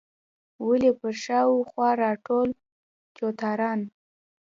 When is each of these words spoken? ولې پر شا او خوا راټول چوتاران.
ولې 0.67 0.91
پر 0.99 1.13
شا 1.23 1.39
او 1.49 1.55
خوا 1.69 1.89
راټول 2.03 2.49
چوتاران. 3.17 3.79